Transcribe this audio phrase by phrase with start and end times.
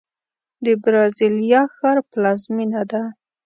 [0.63, 3.03] د برازیلیا ښار پلازمینه ده.